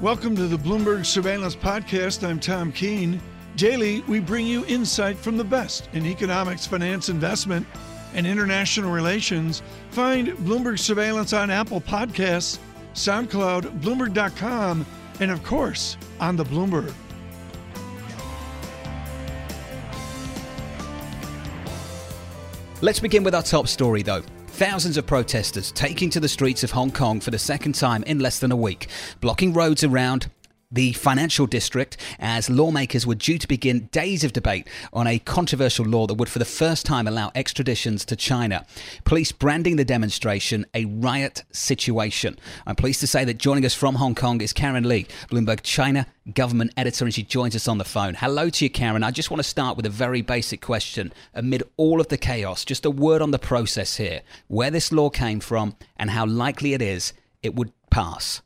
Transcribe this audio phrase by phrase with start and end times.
[0.00, 2.26] Welcome to the Bloomberg Surveillance Podcast.
[2.26, 3.20] I'm Tom Keene.
[3.56, 7.66] Daily, we bring you insight from the best in economics, finance, investment,
[8.14, 9.60] and international relations.
[9.90, 12.58] Find Bloomberg Surveillance on Apple Podcasts,
[12.94, 14.86] SoundCloud, Bloomberg.com,
[15.20, 16.94] and of course, on the Bloomberg.
[22.80, 24.22] Let's begin with our top story, though.
[24.60, 28.18] Thousands of protesters taking to the streets of Hong Kong for the second time in
[28.18, 28.88] less than a week,
[29.22, 30.30] blocking roads around
[30.70, 35.84] the financial district as lawmakers were due to begin days of debate on a controversial
[35.84, 38.64] law that would for the first time allow extraditions to China.
[39.04, 42.38] Police branding the demonstration a riot situation.
[42.66, 46.06] I'm pleased to say that joining us from Hong Kong is Karen Leigh, Bloomberg China
[46.34, 48.14] government editor, and she joins us on the phone.
[48.14, 49.02] Hello to you, Karen.
[49.02, 51.12] I just want to start with a very basic question.
[51.34, 55.10] Amid all of the chaos, just a word on the process here, where this law
[55.10, 58.42] came from and how likely it is it would pass.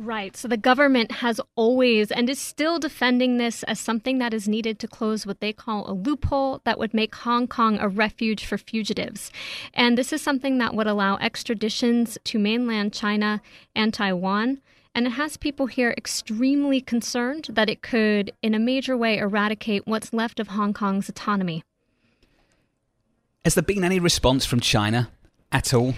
[0.00, 0.36] Right.
[0.36, 4.78] So the government has always and is still defending this as something that is needed
[4.78, 8.56] to close what they call a loophole that would make Hong Kong a refuge for
[8.56, 9.32] fugitives.
[9.74, 13.42] And this is something that would allow extraditions to mainland China
[13.74, 14.60] and Taiwan.
[14.94, 19.84] And it has people here extremely concerned that it could, in a major way, eradicate
[19.84, 21.64] what's left of Hong Kong's autonomy.
[23.44, 25.10] Has there been any response from China
[25.50, 25.94] at all?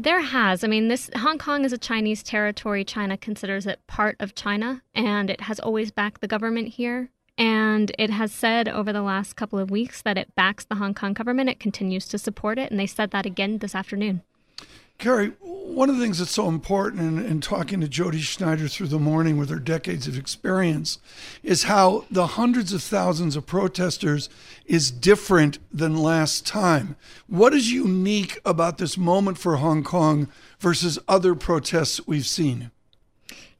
[0.00, 0.62] There has.
[0.62, 2.84] I mean, this Hong Kong is a Chinese territory.
[2.84, 7.10] China considers it part of China, and it has always backed the government here.
[7.36, 10.94] And it has said over the last couple of weeks that it backs the Hong
[10.94, 11.50] Kong government.
[11.50, 14.22] It continues to support it, and they said that again this afternoon.
[14.98, 18.88] Carrie, one of the things that's so important in, in, talking to Jodi Schneider through
[18.88, 20.98] the morning with her decades of experience
[21.44, 24.28] is how the hundreds of thousands of protesters
[24.66, 26.96] is different than last time.
[27.28, 32.72] What is unique about this moment for Hong Kong versus other protests we've seen?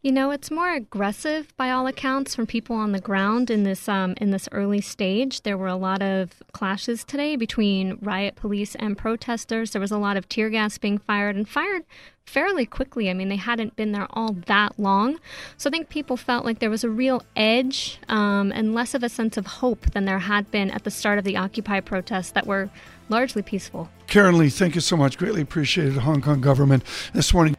[0.01, 3.89] You know, it's more aggressive by all accounts from people on the ground in this
[3.89, 5.43] um, in this early stage.
[5.43, 9.73] There were a lot of clashes today between riot police and protesters.
[9.73, 11.83] There was a lot of tear gas being fired and fired
[12.25, 13.11] fairly quickly.
[13.11, 15.19] I mean, they hadn't been there all that long,
[15.57, 19.03] so I think people felt like there was a real edge um, and less of
[19.03, 22.31] a sense of hope than there had been at the start of the Occupy protests
[22.33, 22.71] that were
[23.09, 23.89] largely peaceful.
[24.07, 25.19] Karen Leigh, thank you so much.
[25.19, 25.95] Greatly appreciated.
[25.95, 27.57] Hong Kong government this morning.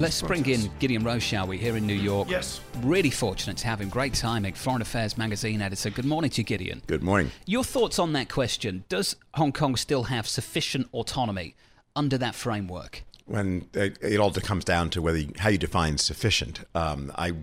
[0.00, 2.30] Let's bring in Gideon Rose, shall we, here in New York.
[2.30, 2.62] Yes.
[2.80, 3.90] Really fortunate to have him.
[3.90, 4.54] Great timing.
[4.54, 5.90] Foreign Affairs magazine editor.
[5.90, 6.80] Good morning to you, Gideon.
[6.86, 7.30] Good morning.
[7.44, 8.84] Your thoughts on that question?
[8.88, 11.54] Does Hong Kong still have sufficient autonomy
[11.94, 13.04] under that framework?
[13.26, 16.60] When it, it all comes down to whether you, how you define sufficient.
[16.74, 17.34] Um, I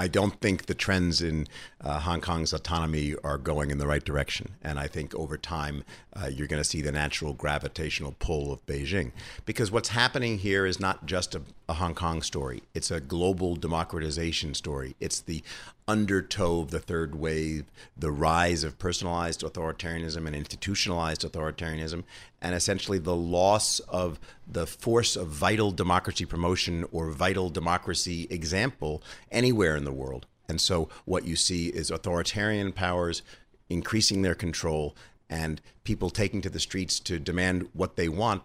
[0.00, 1.46] I don't think the trends in
[1.82, 4.54] uh, Hong Kong's autonomy are going in the right direction.
[4.62, 5.84] And I think over time,
[6.16, 9.12] uh, you're going to see the natural gravitational pull of Beijing.
[9.44, 13.56] Because what's happening here is not just a, a Hong Kong story, it's a global
[13.56, 14.96] democratization story.
[15.00, 15.42] It's the
[15.86, 17.64] undertow of the third wave,
[17.96, 22.04] the rise of personalized authoritarianism and institutionalized authoritarianism,
[22.40, 29.02] and essentially the loss of the force of vital democracy promotion or vital democracy example
[29.30, 30.26] anywhere in the world.
[30.48, 33.22] And so what you see is authoritarian powers
[33.68, 34.96] increasing their control
[35.28, 38.42] and people taking to the streets to demand what they want,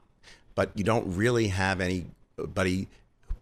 [0.53, 2.87] but you don't really have anybody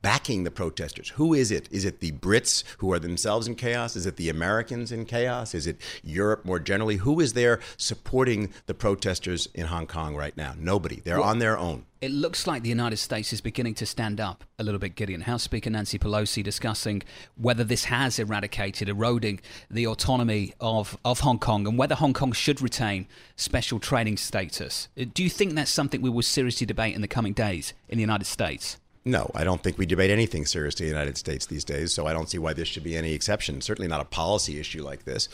[0.04, 1.10] backing the protesters?
[1.10, 1.68] Who is it?
[1.72, 3.96] Is it the Brits who are themselves in chaos?
[3.96, 5.56] Is it the Americans in chaos?
[5.56, 6.98] Is it Europe more generally?
[6.98, 10.54] Who is there supporting the protesters in Hong Kong right now?
[10.60, 11.00] Nobody.
[11.04, 11.86] They're well, on their own.
[12.02, 15.22] It looks like the United States is beginning to stand up a little bit, Gideon.
[15.22, 17.02] House Speaker Nancy Pelosi discussing
[17.38, 19.40] whether this has eradicated, eroding
[19.72, 24.90] the autonomy of, of Hong Kong and whether Hong Kong should retain special trading status.
[25.00, 27.98] Uh, do you think that's something we will seriously debate in the coming days in
[27.98, 28.78] the United States?
[29.06, 32.08] No, I don't think we debate anything seriously in the United States these days, so
[32.08, 33.60] I don't see why this should be any exception.
[33.60, 35.28] Certainly not a policy issue like this.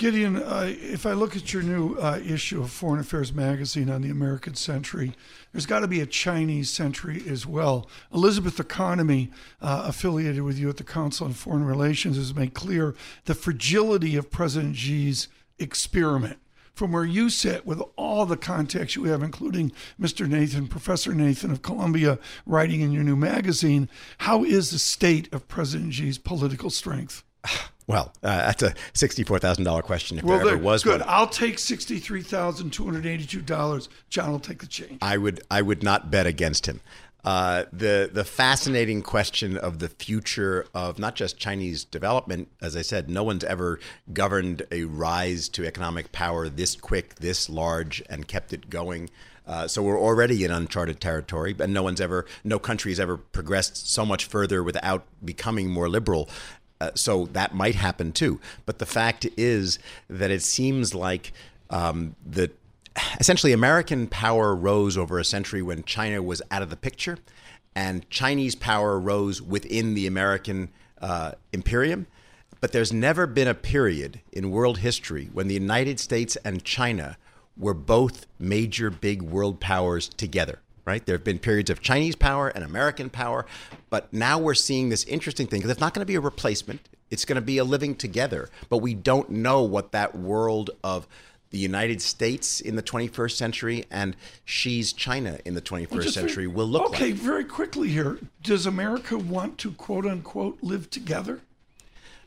[0.00, 4.00] Gideon, uh, if I look at your new uh, issue of Foreign Affairs magazine on
[4.00, 5.12] the American century,
[5.52, 7.86] there's got to be a Chinese century as well.
[8.12, 9.30] Elizabeth Economy,
[9.60, 12.94] uh, affiliated with you at the Council on Foreign Relations, has made clear
[13.26, 15.28] the fragility of President Xi's
[15.58, 16.38] experiment
[16.74, 20.28] from where you sit with all the contacts you have, including Mr.
[20.28, 23.88] Nathan, Professor Nathan of Columbia, writing in your new magazine,
[24.18, 27.22] how is the state of President Xi's political strength?
[27.86, 30.18] Well, uh, that's a sixty-four thousand dollar question.
[30.18, 31.00] If well, there ever was good.
[31.00, 31.08] One.
[31.08, 33.88] I'll take sixty-three thousand two hundred eighty-two dollars.
[34.08, 34.98] John will take the change.
[35.02, 35.42] I would.
[35.50, 36.80] I would not bet against him.
[37.24, 42.48] Uh, the the fascinating question of the future of not just Chinese development.
[42.62, 43.78] As I said, no one's ever
[44.12, 49.10] governed a rise to economic power this quick, this large, and kept it going.
[49.46, 53.16] Uh, so we're already in uncharted territory, and no one's ever, no country has ever
[53.16, 56.28] progressed so much further without becoming more liberal.
[56.80, 58.40] Uh, so that might happen too.
[58.64, 59.78] But the fact is
[60.08, 61.32] that it seems like
[61.68, 62.52] um, the
[63.18, 67.18] essentially American power rose over a century when China was out of the picture,
[67.74, 70.70] and Chinese power rose within the American
[71.00, 72.06] uh, imperium.
[72.60, 77.16] But there's never been a period in world history when the United States and China
[77.56, 80.60] were both major big world powers together.
[80.86, 81.04] Right?
[81.04, 83.46] There have been periods of Chinese power and American power,
[83.90, 86.88] but now we're seeing this interesting thing because it's not going to be a replacement.
[87.10, 88.48] It's going to be a living together.
[88.68, 91.06] But we don't know what that world of
[91.50, 94.16] the United States in the 21st century and
[94.46, 97.02] Xi's China in the 21st well, century will look okay, like.
[97.02, 98.18] Okay, very quickly here.
[98.42, 101.40] Does America want to quote unquote live together?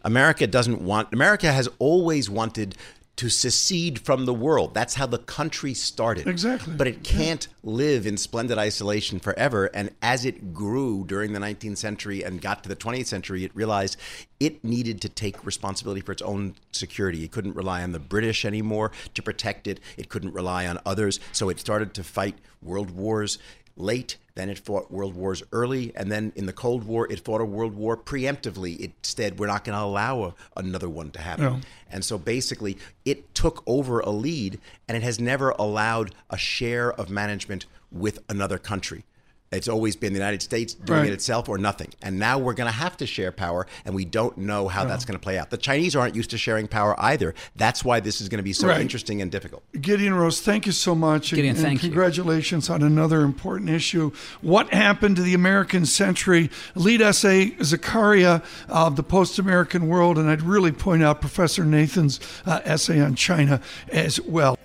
[0.03, 2.75] America doesn't want, America has always wanted
[3.15, 4.73] to secede from the world.
[4.73, 6.27] That's how the country started.
[6.27, 6.73] Exactly.
[6.75, 7.69] But it can't yeah.
[7.71, 9.65] live in splendid isolation forever.
[9.65, 13.55] And as it grew during the 19th century and got to the 20th century, it
[13.55, 13.97] realized
[14.39, 17.23] it needed to take responsibility for its own security.
[17.23, 21.19] It couldn't rely on the British anymore to protect it, it couldn't rely on others.
[21.31, 23.37] So it started to fight world wars
[23.75, 24.17] late.
[24.35, 27.45] Then it fought world wars early, and then in the Cold War, it fought a
[27.45, 28.79] world war preemptively.
[28.79, 31.43] It said we're not going to allow a, another one to happen.
[31.45, 31.59] No.
[31.91, 36.91] And so basically, it took over a lead, and it has never allowed a share
[36.91, 39.03] of management with another country.
[39.53, 41.09] It's always been the United States doing right.
[41.09, 41.89] it itself or nothing.
[42.01, 44.89] And now we're going to have to share power, and we don't know how no.
[44.89, 45.49] that's going to play out.
[45.49, 47.33] The Chinese aren't used to sharing power either.
[47.55, 48.81] That's why this is going to be so right.
[48.81, 49.63] interesting and difficult.
[49.79, 51.31] Gideon Rose, thank you so much.
[51.31, 52.75] Gideon, and, and congratulations you.
[52.75, 54.11] on another important issue.
[54.41, 56.49] What happened to the American century?
[56.75, 60.17] Lead essay, Zakaria of the Post American World.
[60.17, 64.57] And I'd really point out Professor Nathan's uh, essay on China as well.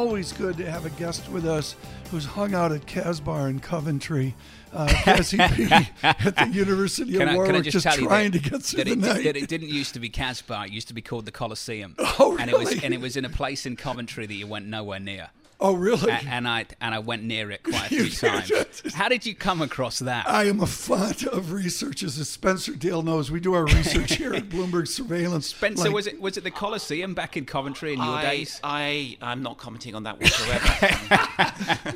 [0.00, 1.76] Always good to have a guest with us
[2.10, 4.34] who's hung out at Kasbah in Coventry,
[4.72, 8.92] uh, at the University of I, Warwick, just, just trying that, to get through the
[8.92, 9.24] it, night.
[9.24, 11.96] That it didn't used to be Kasbah; it used to be called the Colosseum.
[12.18, 12.40] Oh, really?
[12.40, 15.00] And it was and it was in a place in Coventry that you went nowhere
[15.00, 15.28] near.
[15.62, 16.10] Oh, really?
[16.10, 18.94] And, and I and I went near it quite a few times.
[18.94, 20.26] How did you come across that?
[20.26, 23.30] I am a font of research, as Spencer Dale knows.
[23.30, 25.48] We do our research here at Bloomberg Surveillance.
[25.48, 28.60] Spencer, like, was it was it the Coliseum back in Coventry in your I, days?
[28.64, 30.66] I I'm not commenting on that whatsoever.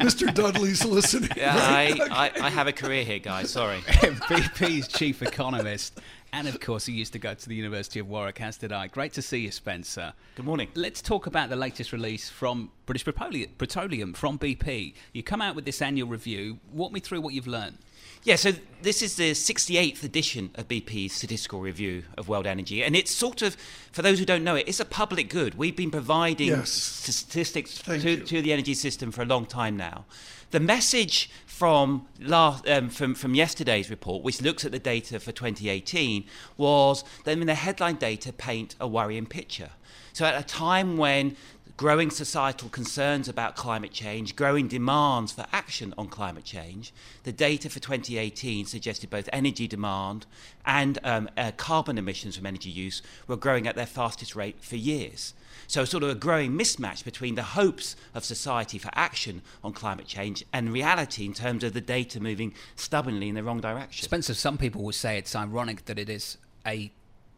[0.05, 0.33] Mr.
[0.33, 1.31] Dudley's listening.
[1.37, 3.51] Yeah, I, I, I have a career here, guys.
[3.51, 3.79] Sorry.
[3.79, 6.01] BP's chief economist
[6.35, 8.89] and of course, he used to go to the University of Warwick, as did I.
[8.89, 10.13] Great to see you, Spencer.
[10.35, 10.69] Good morning.
[10.75, 14.95] Let's talk about the latest release from British Petroleum, from BP.
[15.13, 16.59] You come out with this annual review.
[16.73, 17.79] Walk me through what you've learned.
[18.25, 22.83] Yeah, so this is the 68th edition of BP's statistical review of world energy.
[22.83, 23.55] And it's sort of,
[23.93, 25.57] for those who don't know it, it's a public good.
[25.57, 26.71] We've been providing yes.
[26.71, 30.07] statistics to, to, the energy system for a long time now.
[30.53, 35.31] The message from, last, um, from, from yesterday's report, which looks at the data for
[35.31, 36.25] 2018,
[36.57, 39.69] was that I mean, the headline data paint a worrying picture.
[40.15, 41.37] So at a time when
[41.77, 46.93] growing societal concerns about climate change, growing demands for action on climate change,
[47.25, 50.27] the data for 2018 suggested both energy demand
[50.65, 54.77] and um, uh, carbon emissions from energy use were growing at their fastest rate for
[54.77, 55.35] years.
[55.67, 60.07] So, sort of a growing mismatch between the hopes of society for action on climate
[60.07, 64.05] change and reality in terms of the data moving stubbornly in the wrong direction.
[64.05, 66.91] Spencer, some people would say it's ironic that it is a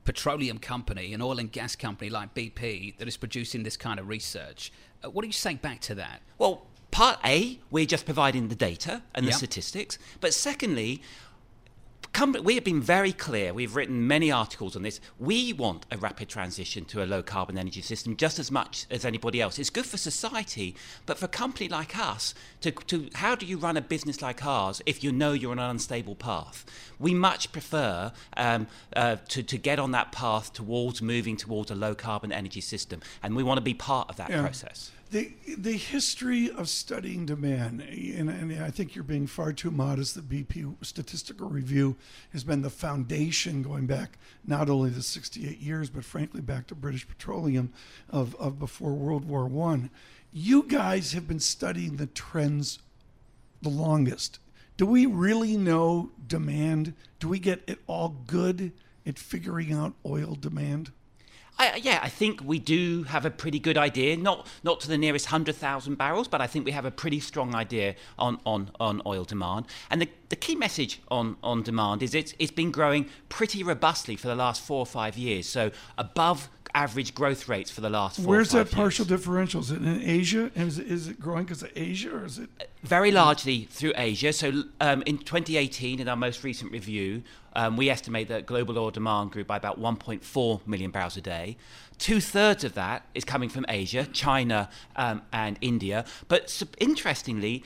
[0.06, 4.08] petroleum company, an oil and gas company like BP, that is producing this kind of
[4.08, 4.72] research.
[5.04, 6.22] Uh, what do you say back to that?
[6.38, 9.38] Well, part A, we're just providing the data and the yep.
[9.38, 9.98] statistics.
[10.20, 11.02] But secondly,
[12.42, 13.52] we have been very clear.
[13.52, 15.00] We've written many articles on this.
[15.18, 19.04] We want a rapid transition to a low carbon energy system just as much as
[19.04, 19.58] anybody else.
[19.58, 23.58] It's good for society, but for a company like us, to, to how do you
[23.58, 26.64] run a business like ours if you know you're on an unstable path?
[26.98, 31.74] We much prefer um, uh, to, to get on that path towards moving towards a
[31.74, 34.40] low carbon energy system, and we want to be part of that yeah.
[34.40, 39.70] process the the history of studying demand, and, and, I think you're being far too
[39.70, 40.14] modest.
[40.14, 41.96] The BP statistical review
[42.32, 46.74] has been the foundation going back not only the 68 years, but frankly back to
[46.74, 47.72] British Petroleum
[48.10, 49.90] of, of before World War One.
[50.32, 52.80] You guys have been studying the trends
[53.62, 54.38] the longest.
[54.76, 56.94] Do we really know demand?
[57.18, 58.72] Do we get it all good
[59.06, 60.92] at figuring out oil demand?
[61.58, 64.16] I, yeah, I think we do have a pretty good idea.
[64.16, 67.20] Not not to the nearest hundred thousand barrels, but I think we have a pretty
[67.20, 69.66] strong idea on, on, on oil demand.
[69.90, 74.16] And the, the key message on, on demand is it's it's been growing pretty robustly
[74.16, 75.46] for the last four or five years.
[75.46, 78.74] So above average growth rates for the last four Where's that years.
[78.74, 79.62] partial differential?
[79.62, 80.50] Is it in Asia?
[80.54, 82.50] Is it, is it growing because of Asia or is it?
[82.82, 84.32] Very largely through Asia.
[84.32, 87.22] So um, in 2018, in our most recent review,
[87.54, 91.56] um, we estimate that global oil demand grew by about 1.4 million barrels a day.
[91.96, 96.04] Two thirds of that is coming from Asia, China, um, and India.
[96.28, 97.64] But interestingly,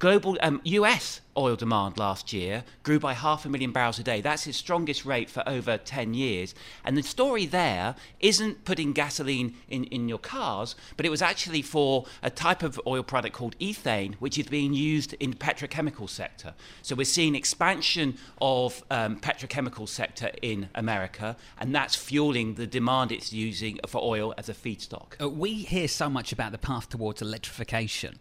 [0.00, 4.22] Global um, US oil demand last year grew by half a million barrels a day.
[4.22, 6.54] That's its strongest rate for over 10 years.
[6.86, 11.60] And the story there isn't putting gasoline in, in your cars, but it was actually
[11.60, 16.08] for a type of oil product called ethane, which is being used in the petrochemical
[16.08, 16.54] sector.
[16.80, 23.12] So we're seeing expansion of um, petrochemical sector in America, and that's fueling the demand
[23.12, 25.20] it's using for oil as a feedstock.
[25.20, 28.18] Uh, we hear so much about the path towards electrification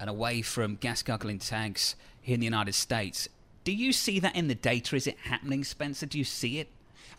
[0.00, 3.28] and away from gas guzzling tanks here in the United States.
[3.62, 4.96] Do you see that in the data?
[4.96, 6.06] Is it happening, Spencer?
[6.06, 6.68] Do you see it?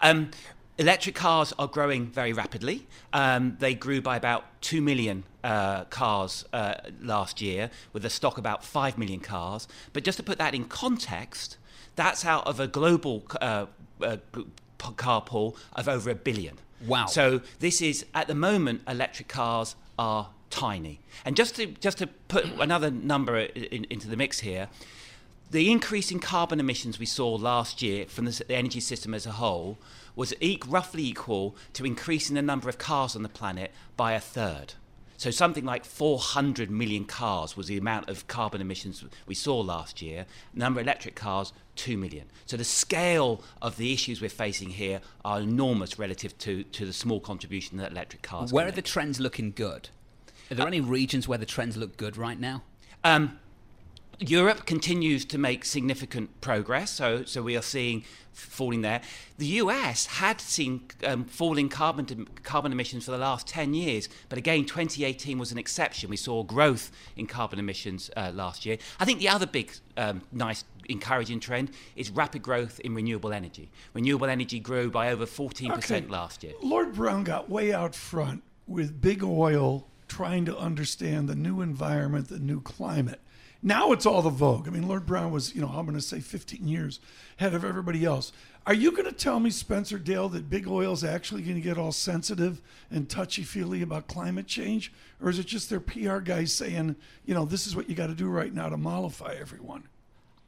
[0.02, 0.32] Um,
[0.78, 2.88] electric cars are growing very rapidly.
[3.14, 8.40] Um, they grew by about 2 million uh, cars uh, last year, with a stock
[8.40, 9.68] about 5 million cars.
[9.94, 11.58] But just to put that in context,
[11.96, 13.68] that's out of a global uh,
[14.02, 14.18] uh
[14.96, 16.58] car pool of over a billion.
[16.88, 17.06] Wow.
[17.06, 21.00] So this is, at the moment, electric cars are tiny.
[21.26, 24.70] And just to just to put another number in, into the mix here,
[25.50, 29.26] the increase in carbon emissions we saw last year from the, the energy system as
[29.26, 29.78] a whole
[30.16, 34.20] was e- roughly equal to increasing the number of cars on the planet by a
[34.20, 34.76] third.
[35.18, 40.02] So something like 400 million cars was the amount of carbon emissions we saw last
[40.02, 40.26] year.
[40.52, 42.26] Number of electric cars, 2 million.
[42.48, 46.94] So the scale of the issues we're facing here are enormous relative to, to the
[46.94, 48.52] small contribution that electric cars.
[48.52, 49.90] Where are the trends looking good?
[50.52, 52.64] Are there uh, any regions where the trends look good right now?
[53.04, 53.40] Um,
[54.20, 58.04] Europe continues to make significant progress, so so we are seeing
[58.34, 59.02] falling there.
[59.40, 64.38] The US had seen um, falling carbon carbon emissions for the last 10 years, but
[64.38, 66.10] again, 2018 was an exception.
[66.10, 68.78] We saw growth in carbon emissions uh, last year.
[69.00, 73.72] I think the other big, um, nice, encouraging trend is rapid growth in renewable energy.
[73.94, 76.02] Renewable energy grew by over 14% okay.
[76.08, 76.54] last year.
[76.62, 82.28] Lord Browne got way out front with big oil trying to understand the new environment,
[82.28, 83.22] the new climate.
[83.64, 84.68] Now it's all the vogue.
[84.68, 87.00] I mean, Lord Browne was, you know, I'm going to say 15 years
[87.40, 88.34] ahead of everybody else.
[88.68, 91.62] Are you going to tell me, Spencer Dale, that big oil is actually going to
[91.62, 94.92] get all sensitive and touchy feely about climate change?
[95.22, 98.08] Or is it just their PR guys saying, you know, this is what you got
[98.08, 99.88] to do right now to mollify everyone?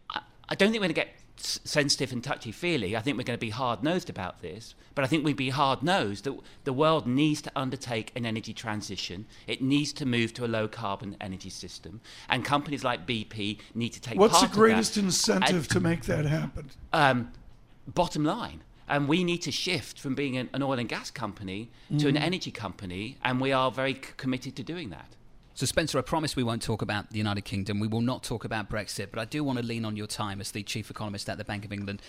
[0.09, 2.95] I, don't think we're going to get sensitive and touchy feely.
[2.95, 5.49] I think we're going to be hard nosed about this, but I think we'd be
[5.49, 9.25] hard nosed that the world needs to undertake an energy transition.
[9.47, 13.89] It needs to move to a low carbon energy system, and companies like BP need
[13.89, 14.17] to take.
[14.17, 16.69] What's the greatest incentive and, to make that happen?
[16.91, 17.31] Um,
[17.87, 18.61] bottom line.
[18.85, 21.99] And we need to shift from being an, an oil and gas company mm.
[21.99, 22.23] to an mm-hmm.
[22.23, 25.15] energy company, and we are very c- committed to doing that.
[25.55, 27.79] So, Spencer, I promise we won't talk about the United Kingdom.
[27.79, 30.41] We will not talk about Brexit, but I do want to lean on your time
[30.41, 32.01] as the chief economist at the Bank of England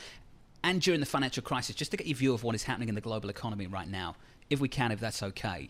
[0.62, 2.94] and during the financial crisis, just to get your view of what is happening in
[2.94, 4.16] the global economy right now,
[4.48, 5.68] if we can, if that's okay.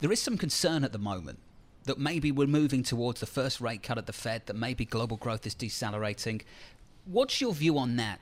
[0.00, 1.38] There is some concern at the moment
[1.84, 5.16] that maybe we're moving towards the first rate cut at the Fed, that maybe global
[5.16, 6.42] growth is decelerating.
[7.04, 8.18] What's your view on that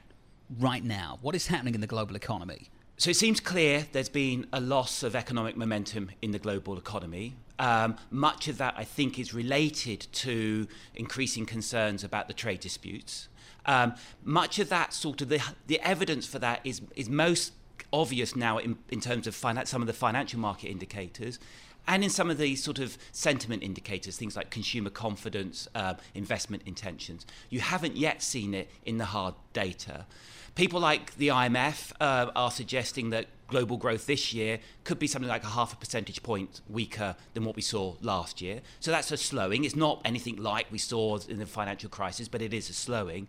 [0.59, 1.19] right now?
[1.23, 2.69] What is happening in the global economy?
[2.99, 7.37] So it seems clear there's been a loss of economic momentum in the global economy.
[7.63, 10.67] Um, much of that, I think, is related to
[10.97, 13.29] increasing concerns about the trade disputes.
[13.67, 17.53] Um, much of that sort of the, the evidence for that is, is most
[17.93, 21.39] obvious now in, in terms of some of the financial market indicators
[21.87, 26.63] and in some of the sort of sentiment indicators, things like consumer confidence, uh, investment
[26.67, 27.27] intentions.
[27.51, 30.07] You haven't yet seen it in the hard data.
[30.55, 35.29] People like the IMF uh, are suggesting that global growth this year could be something
[35.29, 38.61] like a half a percentage point weaker than what we saw last year.
[38.81, 39.65] So that's a slowing.
[39.65, 43.29] It's not anything like we saw in the financial crisis, but it is a slowing.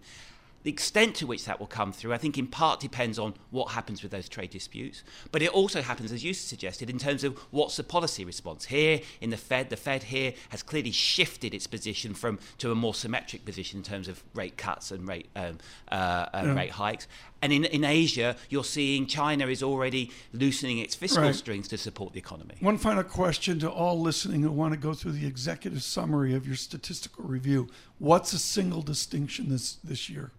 [0.63, 3.72] The extent to which that will come through, I think, in part depends on what
[3.72, 5.03] happens with those trade disputes.
[5.32, 8.65] But it also happens, as you suggested, in terms of what's the policy response.
[8.65, 12.75] Here in the Fed, the Fed here has clearly shifted its position from to a
[12.75, 15.58] more symmetric position in terms of rate cuts and rate um,
[15.91, 16.53] uh, uh, yeah.
[16.53, 17.08] rate hikes.
[17.41, 21.36] And in, in Asia, you're seeing China is already loosening its fiscal right.
[21.36, 22.55] strings to support the economy.
[22.62, 26.48] One final question to all listening who want to go through the executive summary of
[26.48, 27.67] your statistical review.
[28.00, 30.32] What's a single distinction this, this year?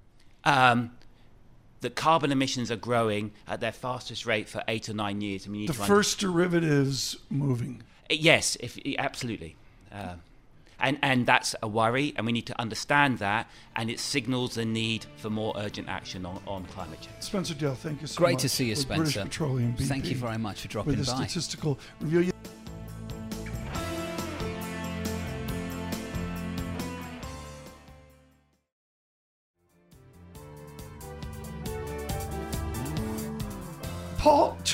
[0.44, 0.92] Um,
[1.80, 5.46] that carbon emissions are growing at their fastest rate for eight or nine years.
[5.46, 7.82] I mean, the first derivatives moving.
[8.10, 9.54] Yes, if absolutely.
[9.92, 10.14] Uh,
[10.80, 14.64] and, and that's a worry, and we need to understand that, and it signals the
[14.64, 17.16] need for more urgent action on, on climate change.
[17.20, 18.32] Spencer Dale, thank you so Great much.
[18.32, 19.02] Great to see you, Spencer.
[19.02, 21.26] British Petroleum BP, Thank you very much for dropping with by.
[21.26, 22.32] Statistical review.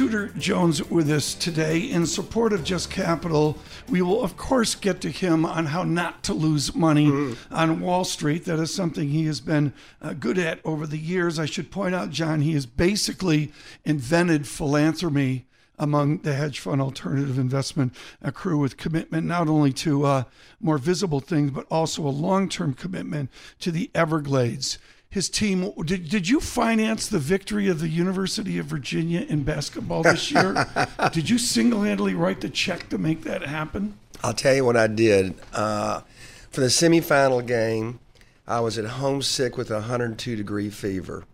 [0.01, 3.59] Tudor Jones with us today in support of Just Capital.
[3.87, 7.55] We will, of course, get to him on how not to lose money mm-hmm.
[7.55, 8.47] on Wall Street.
[8.47, 11.39] That is something he has been uh, good at over the years.
[11.39, 13.53] I should point out, John, he has basically
[13.85, 15.45] invented philanthropy
[15.79, 17.95] among the hedge fund alternative investment
[18.33, 20.23] crew with commitment not only to uh,
[20.61, 23.29] more visible things, but also a long term commitment
[23.59, 24.79] to the Everglades
[25.11, 25.73] his team.
[25.85, 30.67] Did, did you finance the victory of the University of Virginia in basketball this year?
[31.13, 33.99] did you single handedly write the check to make that happen?
[34.23, 35.35] I'll tell you what I did.
[35.53, 36.03] Uh,
[36.51, 37.99] for the semifinal game,
[38.47, 41.25] I was at home sick with a 102 degree fever.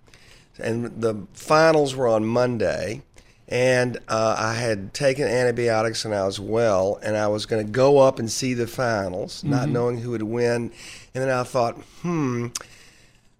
[0.59, 3.02] And the finals were on Monday.
[3.49, 7.71] And uh, I had taken antibiotics and I was well, and I was going to
[7.71, 9.50] go up and see the finals, mm-hmm.
[9.50, 10.73] not knowing who would win.
[11.14, 12.49] And then I thought, hmm,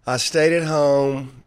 [0.07, 1.43] I stayed at home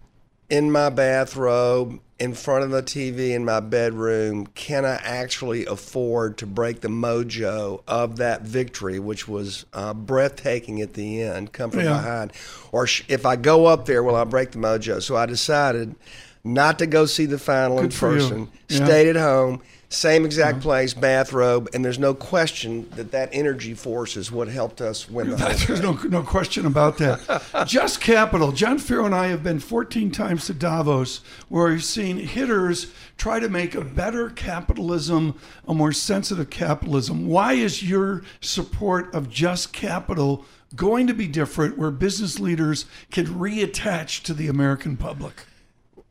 [0.49, 4.47] in my bathrobe in front of the TV in my bedroom.
[4.47, 10.81] Can I actually afford to break the mojo of that victory, which was uh, breathtaking
[10.81, 11.93] at the end, come from yeah.
[11.93, 12.33] behind?
[12.73, 15.01] Or sh- if I go up there, will I break the mojo?
[15.01, 15.95] So I decided
[16.43, 18.85] not to go see the final Good in person, yeah.
[18.85, 19.61] stayed at home
[19.91, 20.61] same exact uh-huh.
[20.61, 25.31] place, bathrobe, and there's no question that that energy force is what helped us win
[25.31, 25.35] the
[25.67, 27.63] There's no, no question about that.
[27.67, 28.51] Just Capital.
[28.51, 33.39] John Ferro and I have been 14 times to Davos, where we've seen hitters try
[33.39, 37.27] to make a better capitalism, a more sensitive capitalism.
[37.27, 43.25] Why is your support of Just Capital going to be different, where business leaders can
[43.25, 45.45] reattach to the American public?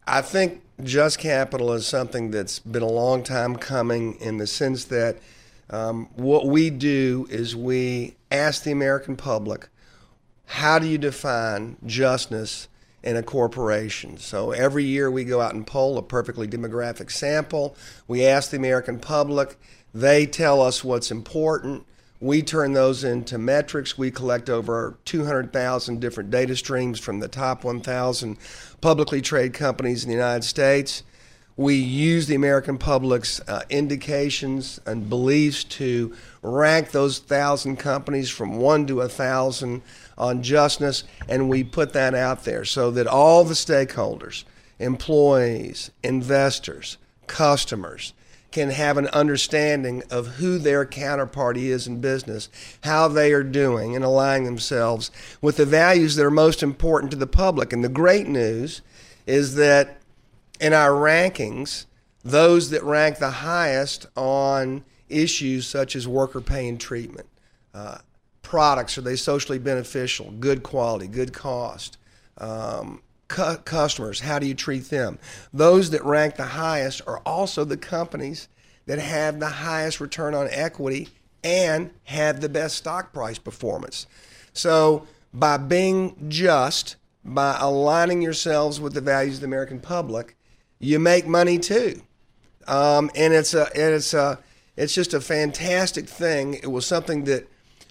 [0.05, 4.85] I think just capital is something that's been a long time coming in the sense
[4.87, 5.19] that
[5.71, 9.69] um, what we do is we ask the American public,
[10.47, 12.69] how do you define justness
[13.03, 14.17] in a corporation?
[14.19, 17.77] So every year we go out and poll a perfectly demographic sample.
[18.07, 19.59] We ask the American public,
[19.93, 21.85] they tell us what's important.
[22.21, 23.97] We turn those into metrics.
[23.97, 28.37] We collect over 200,000 different data streams from the top 1,000
[28.81, 31.05] publicly traded companies in the United States.
[31.57, 38.59] We use the American public's uh, indications and beliefs to rank those thousand companies from
[38.59, 39.83] one to a thousand
[40.17, 44.45] on justness, and we put that out there so that all the stakeholders,
[44.79, 48.13] employees, investors, customers,
[48.51, 52.49] can have an understanding of who their counterparty is in business,
[52.85, 55.11] how they are doing, and aligning themselves
[55.43, 57.73] with the values that are most important to the public.
[57.73, 58.81] And the great news
[59.27, 59.99] is that
[60.61, 61.85] in our rankings,
[62.25, 67.29] those that rank the highest on issues such as worker pay and treatment,
[67.75, 67.99] uh,
[68.43, 71.99] products, are they socially beneficial, good quality, good cost,
[72.39, 75.19] um, cu- customers, how do you treat them?
[75.53, 78.49] Those that rank the highest are also the companies
[78.87, 81.09] that have the highest return on equity
[81.45, 84.07] and have the best stock price performance.
[84.53, 90.37] So, by being just, by aligning yourselves with the values of the American public,
[90.79, 92.03] you make money too.
[92.67, 94.39] Um, and it's a, and it's a,
[94.77, 96.55] it's just a fantastic thing.
[96.55, 97.47] It was something that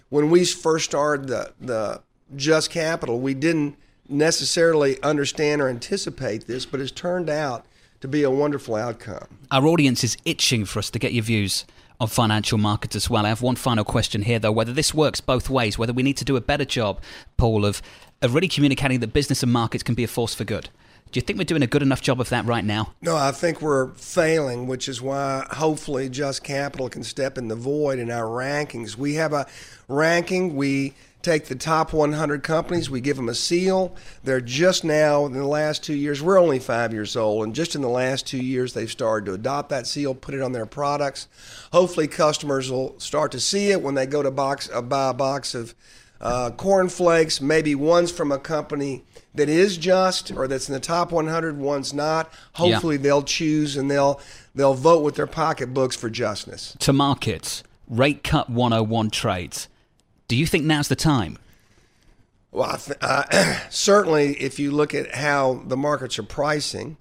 [0.09, 2.01] when we first started the, the
[2.35, 3.77] Just Capital, we didn't
[4.09, 7.65] necessarily understand or anticipate this, but it's turned out
[8.01, 9.27] to be a wonderful outcome.
[9.51, 11.65] Our audience is itching for us to get your views
[11.99, 13.25] on financial markets as well.
[13.25, 16.17] I have one final question here, though whether this works both ways, whether we need
[16.17, 17.01] to do a better job,
[17.37, 17.81] Paul, of,
[18.21, 20.69] of really communicating that business and markets can be a force for good.
[21.11, 22.93] Do you think we're doing a good enough job of that right now?
[23.01, 27.55] No, I think we're failing, which is why hopefully Just Capital can step in the
[27.55, 28.97] void in our rankings.
[28.97, 29.47] We have a
[29.87, 30.55] ranking.
[30.55, 33.95] We take the top 100 companies, we give them a seal.
[34.23, 37.75] They're just now, in the last two years, we're only five years old, and just
[37.75, 40.65] in the last two years, they've started to adopt that seal, put it on their
[40.65, 41.27] products.
[41.71, 45.13] Hopefully, customers will start to see it when they go to box uh, buy a
[45.13, 45.75] box of
[46.21, 47.41] uh, cornflakes.
[47.41, 49.03] Maybe one's from a company
[49.35, 52.31] that is just or that's in the top 100, one's not.
[52.53, 53.01] Hopefully, yeah.
[53.01, 54.21] they'll choose and they'll
[54.55, 56.75] they'll vote with their pocketbooks for justness.
[56.79, 59.67] To markets, rate cut 101 trades.
[60.27, 61.37] Do you think now's the time?
[62.51, 66.97] Well, uh, certainly, if you look at how the markets are pricing,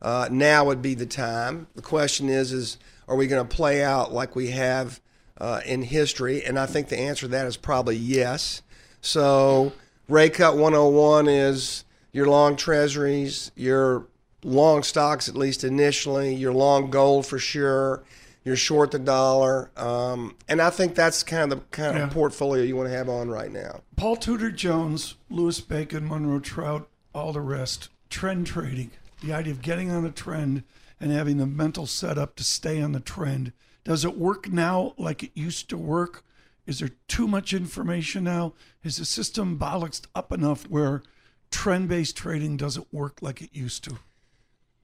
[0.00, 1.66] uh, now would be the time.
[1.74, 5.00] The question is, is are we going to play out like we have
[5.38, 6.44] uh, in history?
[6.44, 8.62] And I think the answer to that is probably yes.
[9.02, 9.72] So,
[10.08, 14.06] rate cut 101 is your long treasuries, your
[14.42, 18.02] long stocks, at least initially, your long gold for sure,
[18.44, 22.62] you're short the dollar, um, and I think that's kind of the kind of portfolio
[22.62, 23.82] you want to have on right now.
[23.96, 27.88] Paul Tudor Jones, Louis Bacon, Monroe Trout, all the rest.
[28.08, 28.90] Trend trading,
[29.22, 30.64] the idea of getting on a trend
[30.98, 33.52] and having the mental setup to stay on the trend.
[33.84, 36.24] Does it work now like it used to work?
[36.66, 38.54] Is there too much information now?
[38.82, 41.02] Is the system bollocksed up enough where
[41.50, 43.98] trend based trading doesn't work like it used to?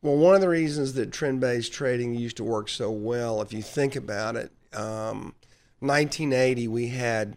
[0.06, 3.52] Well, one of the reasons that trend based trading used to work so well, if
[3.52, 5.34] you think about it, um,
[5.80, 7.36] 1980 we had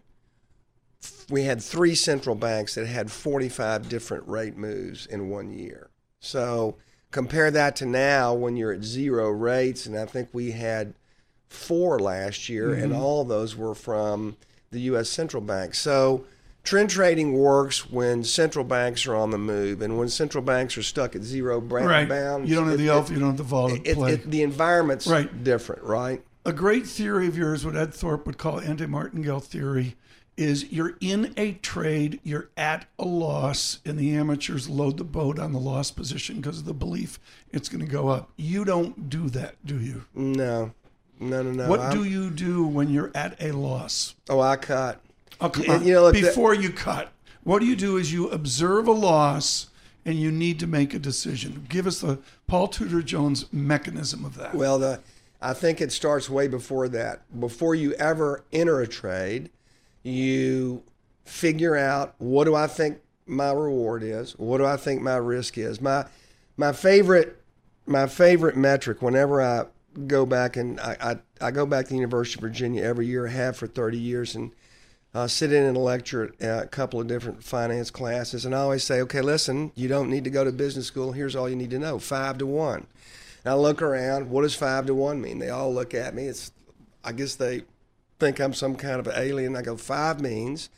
[1.32, 5.89] we had three central banks that had 45 different rate moves in one year.
[6.19, 6.77] So
[7.10, 10.93] compare that to now when you're at zero rates, and I think we had
[11.47, 12.84] four last year, mm-hmm.
[12.84, 14.38] and all those were from
[14.69, 15.10] the U.S.
[15.10, 15.73] central bank.
[15.73, 16.23] So
[16.69, 20.84] Trend trading works when central banks are on the move, and when central banks are
[20.84, 22.08] stuck at zero right.
[22.08, 22.47] bounds.
[22.47, 23.73] You don't have the alpha, you don't have the vol.
[23.73, 25.43] It, it, the environment's right.
[25.43, 26.21] different, right?
[26.45, 29.95] A great theory of yours, what Ed Thorp would call anti-martingale theory,
[30.38, 35.39] is you're in a trade, you're at a loss, and the amateurs load the boat
[35.39, 38.29] on the loss position because of the belief it's going to go up.
[38.38, 40.05] You don't do that, do you?
[40.13, 40.75] No,
[41.19, 41.67] no, no, no.
[41.67, 44.13] What I'm, do you do when you're at a loss?
[44.29, 45.01] Oh, I cut.
[45.41, 47.12] Oh, you know, before you cut,
[47.43, 49.67] what do you do is you observe a loss
[50.06, 51.65] and you need to make a decision.
[51.69, 54.56] Give us the Paul Tudor Jones mechanism of that.
[54.56, 54.99] Well, the
[55.41, 57.21] I think it starts way before that.
[57.39, 59.49] Before you ever enter a trade,
[60.04, 60.84] you
[61.23, 65.58] figure out what do I think my reward is, what do I think my risk
[65.58, 65.80] is.
[65.80, 66.06] My
[66.58, 67.41] my favorite
[67.86, 69.65] my favorite metric whenever I
[70.08, 70.97] go back and I,
[71.41, 73.97] I, I go back to the University of Virginia every year, I have for 30
[73.97, 74.52] years, and
[75.13, 78.83] uh, sit in and lecture at a couple of different finance classes, and I always
[78.83, 81.13] say, okay, listen, you don't need to go to business school.
[81.13, 82.85] Here's all you need to know: five to one.
[83.43, 84.29] And I look around.
[84.29, 85.39] What does five to one mean?
[85.39, 86.25] They all look at me.
[86.25, 86.51] It's,
[87.03, 87.63] I guess they
[88.19, 89.55] think I'm some kind of alien.
[89.55, 90.69] I go, five means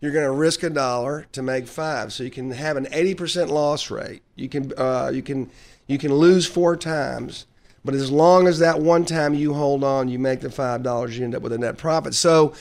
[0.00, 3.48] you're going to risk a dollar to make five, so you can have an 80%
[3.48, 4.22] loss rate.
[4.34, 5.50] You can, uh, you can,
[5.86, 7.46] you can lose four times.
[7.84, 11.16] But as long as that one time you hold on, you make the five dollars,
[11.16, 12.14] you end up with a net profit.
[12.14, 12.52] So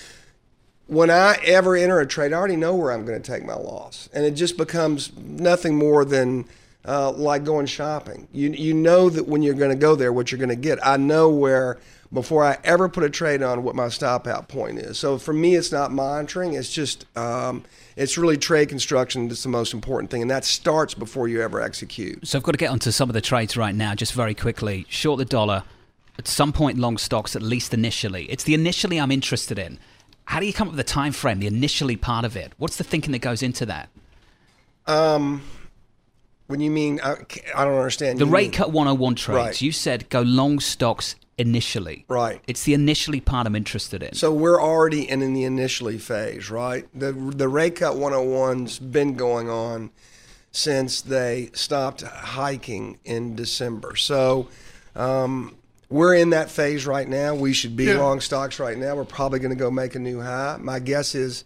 [0.88, 3.56] when I ever enter a trade, I already know where I'm going to take my
[3.56, 6.46] loss, and it just becomes nothing more than
[6.88, 8.28] uh, like going shopping.
[8.32, 10.86] You you know that when you're going to go there, what you're going to get.
[10.86, 11.80] I know where
[12.14, 14.98] before I ever put a trade on what my stop out point is.
[14.98, 16.54] So for me, it's not monitoring.
[16.54, 17.64] It's just um,
[17.96, 21.62] it's really trade construction that's the most important thing, and that starts before you ever
[21.62, 22.28] execute.
[22.28, 24.86] So I've got to get onto some of the trades right now, just very quickly.
[24.90, 25.64] Short the dollar.
[26.18, 28.24] At some point, long stocks, at least initially.
[28.32, 29.80] It's the initially I'm interested in.
[30.26, 32.54] How do you come up with the time frame, the initially part of it?
[32.58, 33.90] What's the thinking that goes into that?
[34.88, 35.42] Um,
[36.48, 37.16] when you mean I,
[37.56, 39.38] I don't understand the rate mean, cut 101 trades.
[39.38, 39.62] Right.
[39.62, 42.06] You said go long stocks initially.
[42.08, 42.42] Right.
[42.48, 44.14] It's the initially part I'm interested in.
[44.14, 46.88] So we're already in, in the initially phase, right?
[46.94, 49.92] The the rate cut 101's been going on
[50.52, 53.96] since they stopped hiking in December.
[53.96, 54.48] So
[54.96, 55.56] um,
[55.90, 57.36] we're in that phase right now.
[57.36, 57.98] We should be yeah.
[57.98, 58.96] long stocks right now.
[58.96, 60.58] We're probably going to go make a new high.
[60.60, 61.44] My guess is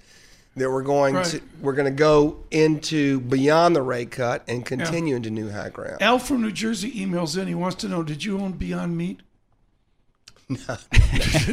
[0.56, 1.26] that we're going right.
[1.26, 5.18] to we're going to go into beyond the rate cut and continue yeah.
[5.18, 6.02] into new high ground.
[6.02, 7.48] Al from New Jersey emails in.
[7.48, 9.22] He wants to know: Did you own Beyond Meat?
[10.50, 10.78] No,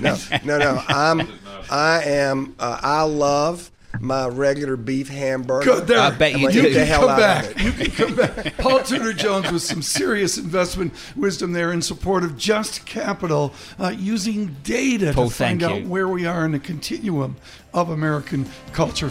[0.00, 0.82] no, no, no.
[0.88, 1.28] I'm,
[1.70, 2.56] I am.
[2.58, 3.70] Uh, I love
[4.00, 5.64] my regular beef hamburger.
[5.64, 5.98] Go there.
[5.98, 7.60] I bet you, you can come back.
[7.62, 8.56] You can come back.
[8.58, 13.94] Paul Tudor Jones with some serious investment wisdom there in support of just capital, uh,
[13.96, 15.88] using data Paul, to find out you.
[15.88, 17.36] where we are in the continuum
[17.74, 19.10] of American culture.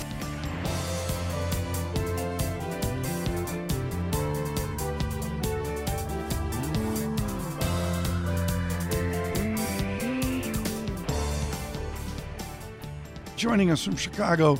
[13.35, 14.57] Joining us from Chicago,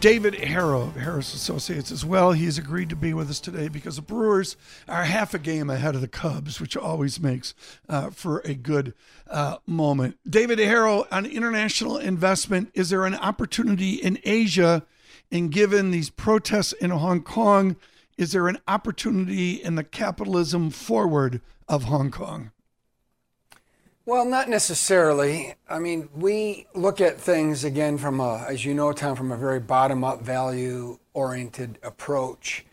[0.00, 2.30] David Herro of Harris Associates as well.
[2.30, 4.56] He's agreed to be with us today because the Brewers
[4.86, 7.52] are half a game ahead of the Cubs, which always makes
[7.88, 8.94] uh, for a good
[9.28, 10.16] uh, moment.
[10.28, 12.70] David Herro on international investment.
[12.74, 14.84] Is there an opportunity in Asia?
[15.32, 17.74] And given these protests in Hong Kong,
[18.16, 22.52] is there an opportunity in the capitalism forward of Hong Kong?
[24.08, 25.52] Well, not necessarily.
[25.68, 29.36] I mean, we look at things again from a, as you know, Tom, from a
[29.36, 32.64] very bottom up value oriented approach.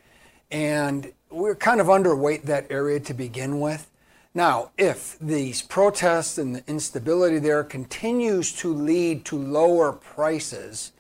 [0.50, 3.92] And we're kind of underweight that area to begin with.
[4.34, 10.94] Now, if these protests and the instability there continues to lead to lower prices,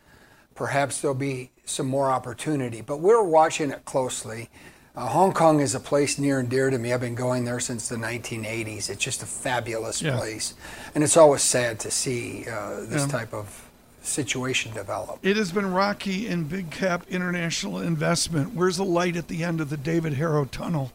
[0.54, 2.82] perhaps there'll be some more opportunity.
[2.82, 4.50] But we're watching it closely.
[4.95, 6.93] Uh, Hong Kong is a place near and dear to me.
[6.93, 8.89] I've been going there since the 1980s.
[8.89, 10.15] It's just a fabulous yeah.
[10.17, 10.53] place.
[10.93, 13.08] And it's always sad to see uh, this yeah.
[13.08, 13.69] type of
[14.01, 15.19] situation develop.
[15.21, 18.53] It has been rocky in big cap international investment.
[18.53, 20.93] Where's the light at the end of the David Herro tunnel?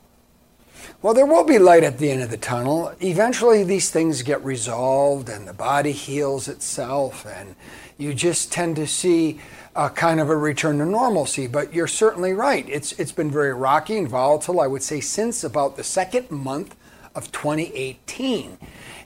[1.03, 2.95] Well, there will be light at the end of the tunnel.
[3.01, 7.55] Eventually, these things get resolved and the body heals itself, and
[7.99, 9.41] you just tend to see
[9.77, 11.47] a kind of a return to normalcy.
[11.47, 12.69] But you're certainly right.
[12.69, 16.77] It's, it's been very rocky and volatile, I would say, since about the second month
[17.15, 18.59] of 2018.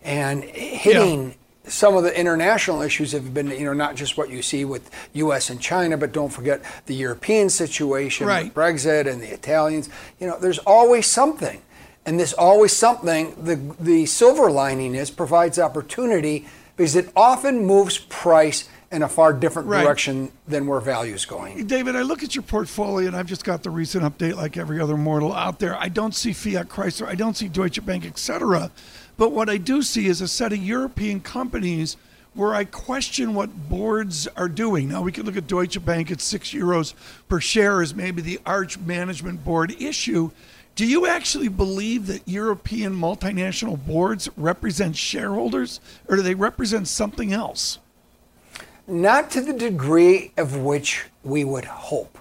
[0.02, 1.34] And hitting yeah
[1.66, 4.90] some of the international issues have been, you know, not just what you see with
[5.14, 5.50] U.S.
[5.50, 8.52] and China, but don't forget the European situation, right.
[8.52, 9.88] Brexit and the Italians.
[10.20, 11.62] You know, there's always something,
[12.04, 13.34] and this always something.
[13.42, 19.32] The the silver lining is provides opportunity because it often moves price in a far
[19.32, 19.82] different right.
[19.82, 21.66] direction than where value is going.
[21.66, 24.80] David, I look at your portfolio and I've just got the recent update like every
[24.80, 25.76] other mortal out there.
[25.76, 28.70] I don't see Fiat Chrysler, I don't see Deutsche Bank, etc.
[29.16, 31.96] But what I do see is a set of European companies
[32.34, 34.88] where I question what boards are doing.
[34.88, 36.94] Now we could look at Deutsche Bank at six euros
[37.28, 40.30] per share as maybe the arch management board issue.
[40.74, 47.32] Do you actually believe that European multinational boards represent shareholders or do they represent something
[47.32, 47.78] else?
[48.88, 52.18] Not to the degree of which we would hope.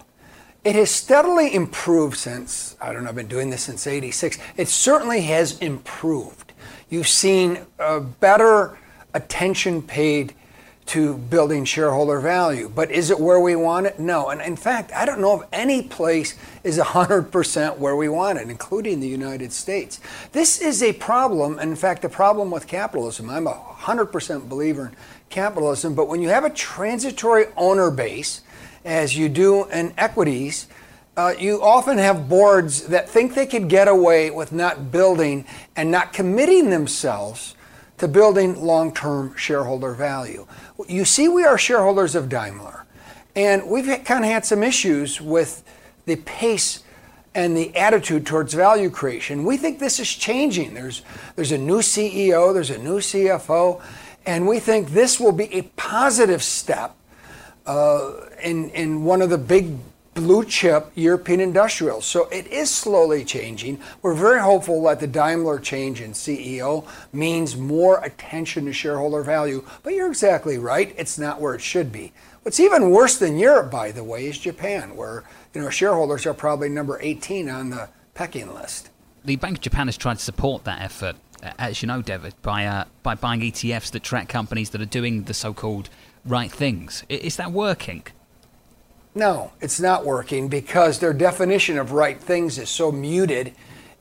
[0.63, 4.37] It has steadily improved since, I don't know, I've been doing this since 86.
[4.55, 6.53] It certainly has improved.
[6.89, 8.77] You've seen a better
[9.15, 10.35] attention paid
[10.85, 12.71] to building shareholder value.
[12.73, 13.99] But is it where we want it?
[13.99, 14.29] No.
[14.29, 18.49] And in fact, I don't know if any place is 100% where we want it,
[18.49, 19.99] including the United States.
[20.31, 23.29] This is a problem, in fact, a problem with capitalism.
[23.29, 24.95] I'm a 100% believer in
[25.29, 28.41] capitalism, but when you have a transitory owner base,
[28.85, 30.67] as you do in equities,
[31.15, 35.91] uh, you often have boards that think they could get away with not building and
[35.91, 37.55] not committing themselves
[37.97, 40.47] to building long term shareholder value.
[40.87, 42.85] You see, we are shareholders of Daimler,
[43.35, 45.63] and we've kind of had some issues with
[46.05, 46.83] the pace
[47.35, 49.43] and the attitude towards value creation.
[49.43, 50.73] We think this is changing.
[50.73, 51.01] There's,
[51.51, 53.81] a new CEO, there's a new CFO,
[54.25, 56.95] and we think this will be a positive step
[57.65, 59.77] uh, in one of the big
[60.13, 62.05] blue chip European industrials.
[62.05, 63.79] So it is slowly changing.
[64.01, 69.65] We're very hopeful that the Daimler change in CEO means more attention to shareholder value.
[69.81, 70.93] But you're exactly right.
[70.97, 72.13] It's not where it should be.
[72.43, 75.23] What's even worse than Europe, by the way, is Japan, where
[75.53, 78.89] you know shareholders are probably number 18 on the pecking list.
[79.23, 81.15] The Bank of Japan has tried to support that effort,
[81.57, 85.23] as you know, David, by uh, by buying ETFs that track companies that are doing
[85.23, 85.89] the so-called
[86.25, 87.05] right things.
[87.07, 88.03] Is that working?
[89.15, 93.53] No, it's not working because their definition of right things is so muted.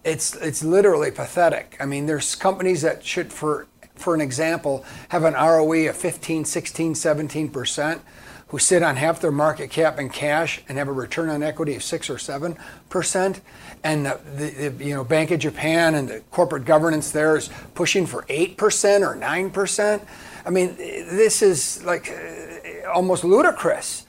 [0.04, 1.76] It's it's literally pathetic.
[1.78, 6.44] I mean, there's companies that should for for an example have an ROE of 15,
[6.44, 8.00] 16, 17%
[8.48, 11.74] who sit on half their market cap in cash and have a return on equity
[11.74, 13.40] of 6 or 7%.
[13.82, 17.50] And the, the, the you know Bank of Japan and the corporate governance there is
[17.74, 18.56] pushing for 8%
[19.00, 20.06] or 9%.
[20.44, 24.01] I mean, this is like uh, almost ludicrous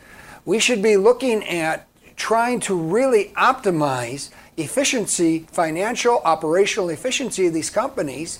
[0.46, 7.70] we should be looking at trying to really optimize efficiency, financial, operational efficiency of these
[7.70, 8.40] companies.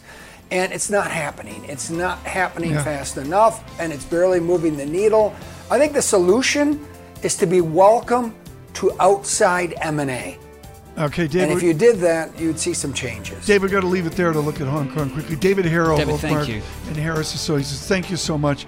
[0.52, 1.66] And it's not happening.
[1.66, 2.84] It's not happening yeah.
[2.84, 5.34] fast enough, and it's barely moving the needle.
[5.72, 6.86] I think the solution
[7.24, 8.36] is to be welcome
[8.74, 10.38] to outside M&A.
[10.96, 11.50] Okay, David.
[11.50, 13.48] And if you did that, you'd see some changes.
[13.48, 15.36] David, got to leave it there to look at Hong Kong quickly.
[15.36, 16.62] David Herro, David, thank you.
[16.88, 18.68] and Harris Associates, thank you so much.